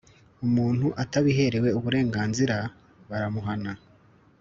umuntu 0.45 0.87
atabiherewe 1.03 1.69
uburenganzira 1.79 2.55
baramuhana 3.09 3.71